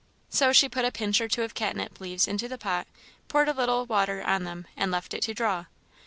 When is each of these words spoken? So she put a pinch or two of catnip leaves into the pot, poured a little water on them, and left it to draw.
So 0.31 0.51
she 0.51 0.67
put 0.67 0.83
a 0.83 0.91
pinch 0.91 1.21
or 1.21 1.27
two 1.27 1.43
of 1.43 1.53
catnip 1.53 2.01
leaves 2.01 2.27
into 2.27 2.47
the 2.47 2.57
pot, 2.57 2.87
poured 3.27 3.47
a 3.49 3.53
little 3.53 3.85
water 3.85 4.23
on 4.23 4.45
them, 4.45 4.65
and 4.75 4.89
left 4.89 5.13
it 5.13 5.21
to 5.21 5.35
draw. 5.35 5.65